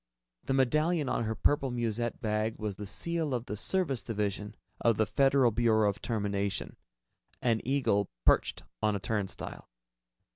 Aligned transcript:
The 0.45 0.55
medallion 0.55 1.07
on 1.09 1.25
her 1.25 1.35
purple 1.35 1.69
musette 1.69 2.19
bag 2.21 2.57
was 2.57 2.75
the 2.77 2.87
seal 2.87 3.35
of 3.35 3.45
the 3.45 3.55
Service 3.55 4.01
Division 4.01 4.55
of 4.79 4.97
the 4.97 5.05
Federal 5.05 5.51
Bureau 5.51 5.87
of 5.87 6.01
Termination, 6.01 6.75
an 7.39 7.61
eagle 7.63 8.09
perched 8.25 8.63
on 8.81 8.95
a 8.95 8.99
turnstile. 8.99 9.69